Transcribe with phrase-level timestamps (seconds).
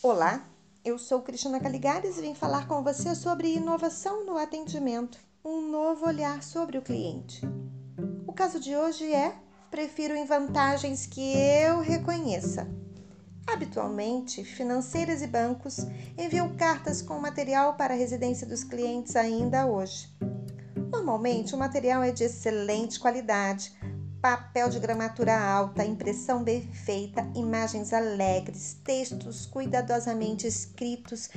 [0.00, 0.46] Olá,
[0.84, 6.06] eu sou Cristina Caligares e vim falar com você sobre inovação no atendimento, um novo
[6.06, 7.42] olhar sobre o cliente.
[8.24, 9.36] O caso de hoje é:
[9.68, 12.68] prefiro em vantagens que eu reconheça.
[13.52, 15.78] Habitualmente, financeiras e bancos
[16.16, 20.08] enviam cartas com material para a residência dos clientes ainda hoje.
[20.92, 23.72] Normalmente, o material é de excelente qualidade,
[24.22, 31.28] papel de gramatura alta, impressão bem feita, imagens alegres, textos cuidadosamente escritos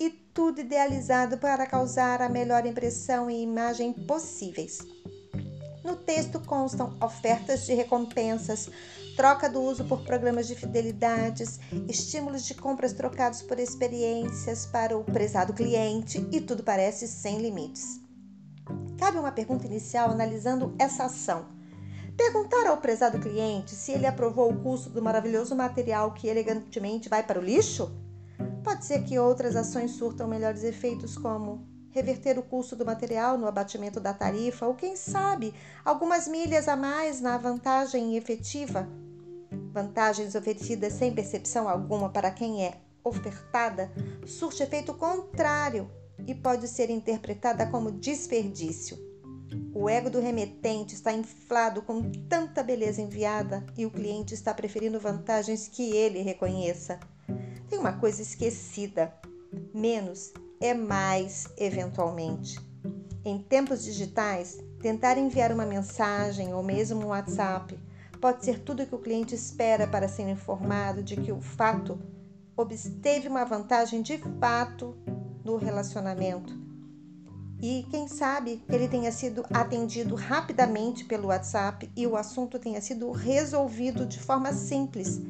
[0.00, 4.78] e tudo idealizado para causar a melhor impressão e imagem possíveis.
[5.88, 8.68] No texto constam ofertas de recompensas,
[9.16, 15.02] troca do uso por programas de fidelidades, estímulos de compras trocados por experiências para o
[15.02, 18.02] prezado cliente e tudo parece sem limites.
[18.98, 21.56] Cabe uma pergunta inicial analisando essa ação
[22.18, 27.22] Perguntar ao prezado cliente se ele aprovou o custo do maravilhoso material que elegantemente vai
[27.22, 27.96] para o lixo?
[28.64, 33.48] Pode ser que outras ações surtam melhores efeitos, como reverter o custo do material no
[33.48, 35.52] abatimento da tarifa, ou quem sabe,
[35.84, 38.88] algumas milhas a mais na vantagem efetiva.
[39.72, 43.90] Vantagens oferecidas sem percepção alguma para quem é ofertada
[44.24, 45.90] surte efeito contrário
[46.26, 48.96] e pode ser interpretada como desperdício.
[49.74, 55.00] O ego do remetente está inflado com tanta beleza enviada e o cliente está preferindo
[55.00, 57.00] vantagens que ele reconheça.
[57.68, 59.12] Tem uma coisa esquecida:
[59.72, 62.58] menos é mais, eventualmente.
[63.24, 67.78] Em tempos digitais, tentar enviar uma mensagem ou mesmo um WhatsApp
[68.20, 72.00] pode ser tudo o que o cliente espera para ser informado de que o fato
[72.56, 74.96] obteve uma vantagem de fato
[75.44, 76.68] no relacionamento
[77.60, 83.10] e quem sabe ele tenha sido atendido rapidamente pelo WhatsApp e o assunto tenha sido
[83.10, 85.20] resolvido de forma simples.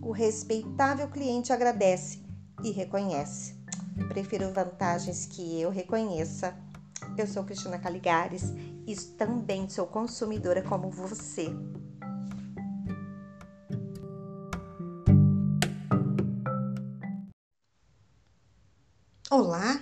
[0.00, 2.22] O respeitável cliente agradece
[2.64, 3.55] e reconhece.
[4.08, 6.56] Prefiro vantagens que eu reconheça.
[7.16, 8.52] Eu sou Cristina Caligares
[8.86, 11.48] e também sou consumidora como você.
[19.30, 19.80] Olá,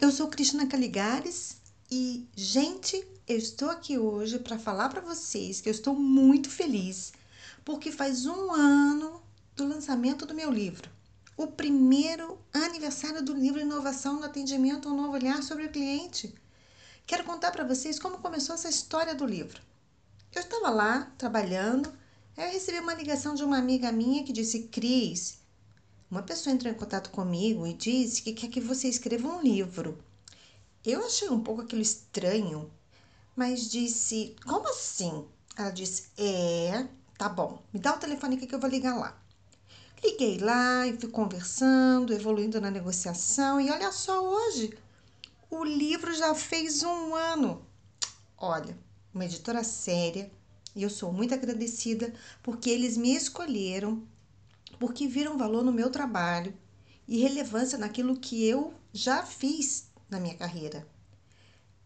[0.00, 5.68] eu sou Cristina Caligares e, gente, eu estou aqui hoje para falar para vocês que
[5.68, 7.12] eu estou muito feliz
[7.64, 9.22] porque faz um ano
[9.56, 10.90] do lançamento do meu livro.
[11.36, 16.32] O primeiro aniversário do livro Inovação no Atendimento Um Novo Olhar sobre o Cliente.
[17.04, 19.60] Quero contar para vocês como começou essa história do livro.
[20.32, 21.92] Eu estava lá trabalhando,
[22.36, 25.38] aí eu recebi uma ligação de uma amiga minha que disse: Cris,
[26.08, 29.98] uma pessoa entrou em contato comigo e disse que quer que você escreva um livro.
[30.84, 32.70] Eu achei um pouco aquilo estranho,
[33.34, 35.26] mas disse: Como assim?
[35.56, 36.86] Ela disse: É,
[37.18, 39.23] tá bom, me dá o telefone aqui que eu vou ligar lá.
[40.04, 44.76] Liguei lá e fui conversando, evoluindo na negociação, e olha só hoje,
[45.50, 47.64] o livro já fez um ano.
[48.36, 48.76] Olha,
[49.14, 50.30] uma editora séria,
[50.76, 54.06] e eu sou muito agradecida porque eles me escolheram
[54.78, 56.54] porque viram valor no meu trabalho
[57.08, 60.86] e relevância naquilo que eu já fiz na minha carreira.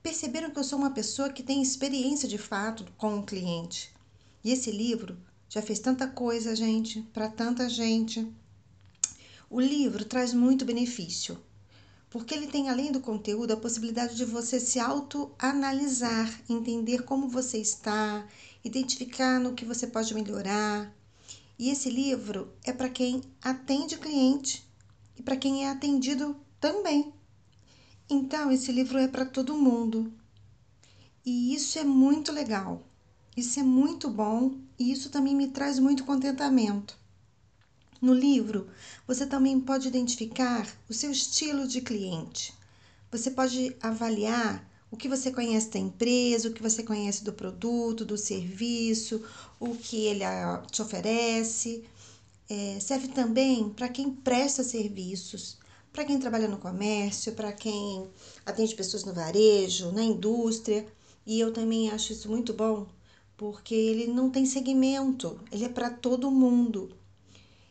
[0.02, 3.92] Perceberam que eu sou uma pessoa que tem experiência de fato com o cliente.
[4.42, 5.16] E esse livro
[5.48, 8.31] já fez tanta coisa, gente, para tanta gente.
[9.48, 11.38] O livro traz muito benefício,
[12.10, 17.59] porque ele tem, além do conteúdo, a possibilidade de você se autoanalisar, entender como você
[17.59, 18.26] está,
[18.62, 20.94] identificar no que você pode melhorar,
[21.59, 24.62] e esse livro é para quem atende cliente
[25.16, 27.12] e para quem é atendido também.
[28.09, 30.12] Então, esse livro é para todo mundo.
[31.26, 32.86] E isso é muito legal.
[33.36, 36.97] Isso é muito bom e isso também me traz muito contentamento.
[38.00, 38.69] No livro,
[39.06, 42.55] você também pode identificar o seu estilo de cliente.
[43.11, 48.04] Você pode avaliar o que você conhece da empresa, o que você conhece do produto,
[48.04, 49.22] do serviço,
[49.59, 51.84] o que ele ah, te oferece.
[52.48, 55.59] É, serve também para quem presta serviços,
[55.92, 58.09] para quem trabalha no comércio, para quem
[58.47, 60.86] atende pessoas no varejo, na indústria.
[61.27, 62.86] E eu também acho isso muito bom,
[63.38, 66.90] porque ele não tem segmento, ele é para todo mundo.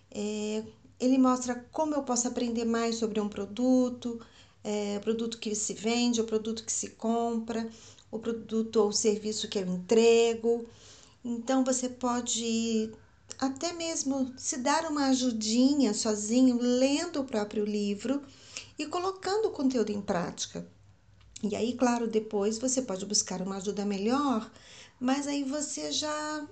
[0.09, 0.63] É,
[0.97, 4.19] ele mostra como eu posso aprender mais sobre um produto,
[4.63, 7.69] é, produto que se vende, o produto que se compra,
[8.09, 10.65] o produto ou serviço que eu entrego.
[11.23, 12.89] Então você pode
[13.37, 18.21] até mesmo se dar uma ajudinha sozinho, lendo o próprio livro
[18.79, 20.65] e colocando o conteúdo em prática.
[21.43, 24.49] E aí, claro, depois você pode buscar uma ajuda melhor,
[24.99, 26.47] mas aí você já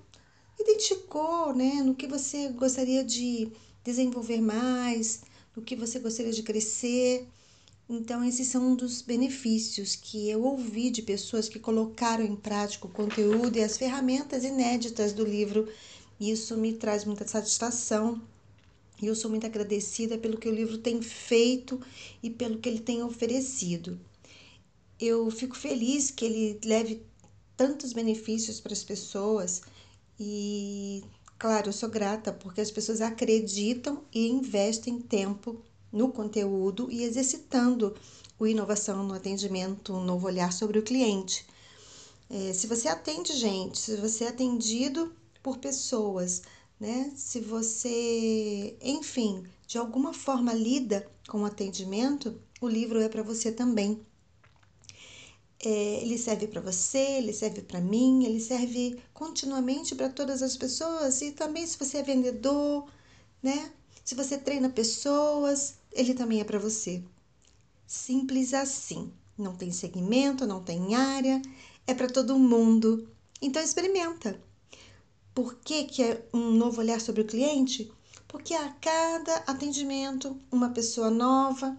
[0.59, 3.51] identificou, né, no que você gostaria de
[3.83, 5.21] desenvolver mais,
[5.56, 7.27] no que você gostaria de crescer.
[7.88, 12.88] Então, esses são um dos benefícios que eu ouvi de pessoas que colocaram em prática
[12.88, 15.68] o conteúdo e as ferramentas inéditas do livro.
[16.19, 18.21] Isso me traz muita satisfação
[19.01, 21.80] e eu sou muito agradecida pelo que o livro tem feito
[22.24, 24.00] e pelo que ele tem oferecido.
[25.00, 27.03] Eu fico feliz que ele leve
[27.57, 29.62] tantos benefícios para as pessoas
[30.19, 31.04] e,
[31.38, 35.62] claro, eu sou grata porque as pessoas acreditam e investem tempo
[35.92, 37.96] no conteúdo e exercitando
[38.38, 41.46] o inovação no atendimento, um novo olhar sobre o cliente.
[42.30, 46.42] É, se você atende gente, se você é atendido por pessoas,
[46.80, 47.12] né?
[47.16, 53.51] Se você, enfim, de alguma forma lida com o atendimento, o livro é para você
[53.51, 54.01] também.
[55.63, 60.57] É, ele serve para você, ele serve para mim, ele serve continuamente para todas as
[60.57, 62.88] pessoas e também se você é vendedor,
[63.42, 63.72] né?
[64.04, 67.04] Se você treina pessoas, ele também é para você.
[67.88, 69.12] Simples assim.
[69.38, 71.42] Não tem segmento, não tem área,
[71.88, 73.10] é para todo mundo.
[73.42, 74.40] Então experimenta.
[75.34, 77.92] Por que, que é um novo olhar sobre o cliente?
[78.28, 81.78] Porque a cada atendimento, uma pessoa nova,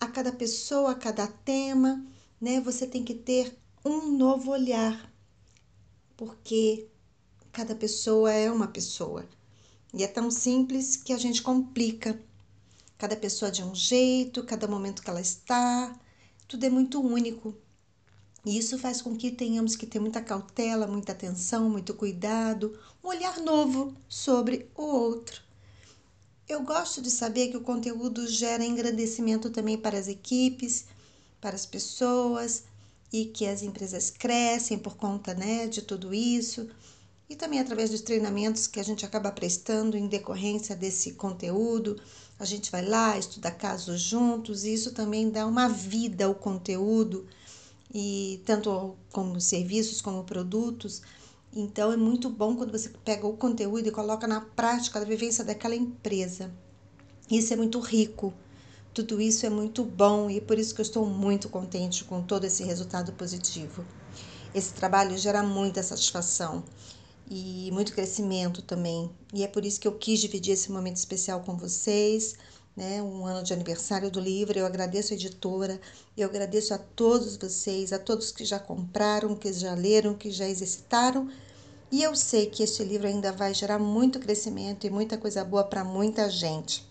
[0.00, 2.04] a cada pessoa, a cada tema,
[2.42, 5.08] né, você tem que ter um novo olhar.
[6.16, 6.88] Porque
[7.52, 9.24] cada pessoa é uma pessoa.
[9.94, 12.20] E é tão simples que a gente complica.
[12.98, 15.96] Cada pessoa de um jeito, cada momento que ela está,
[16.48, 17.54] tudo é muito único.
[18.44, 23.08] E isso faz com que tenhamos que ter muita cautela, muita atenção, muito cuidado, um
[23.08, 25.42] olhar novo sobre o outro.
[26.48, 30.86] Eu gosto de saber que o conteúdo gera engrandecimento também para as equipes,
[31.42, 32.64] para as pessoas
[33.12, 36.70] e que as empresas crescem por conta né, de tudo isso
[37.32, 41.98] e também através dos treinamentos que a gente acaba prestando em decorrência desse conteúdo.
[42.38, 47.26] A gente vai lá, estuda casos juntos, e isso também dá uma vida ao conteúdo,
[47.92, 51.00] e tanto como serviços como produtos.
[51.54, 55.42] Então é muito bom quando você pega o conteúdo e coloca na prática a vivência
[55.42, 56.52] daquela empresa.
[57.30, 58.34] Isso é muito rico.
[58.94, 62.22] Tudo isso é muito bom e é por isso que eu estou muito contente com
[62.22, 63.86] todo esse resultado positivo.
[64.54, 66.62] Esse trabalho gera muita satisfação
[67.26, 69.10] e muito crescimento também.
[69.32, 72.34] E é por isso que eu quis dividir esse momento especial com vocês,
[72.76, 73.02] né?
[73.02, 74.58] Um ano de aniversário do livro.
[74.58, 75.80] Eu agradeço a editora,
[76.14, 80.46] eu agradeço a todos vocês, a todos que já compraram, que já leram, que já
[80.46, 81.30] exercitaram.
[81.90, 85.64] E eu sei que este livro ainda vai gerar muito crescimento e muita coisa boa
[85.64, 86.86] para muita gente.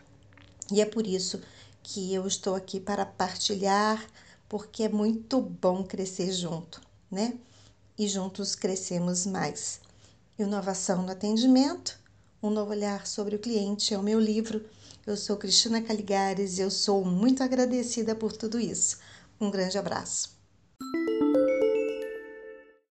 [0.71, 1.39] E é por isso
[1.83, 4.05] que eu estou aqui para partilhar,
[4.47, 7.37] porque é muito bom crescer junto, né?
[7.97, 9.79] E juntos crescemos mais.
[10.37, 11.99] Inovação no Atendimento,
[12.41, 14.65] um novo olhar sobre o cliente é o meu livro.
[15.05, 18.97] Eu sou Cristina Caligares e eu sou muito agradecida por tudo isso.
[19.39, 20.40] Um grande abraço.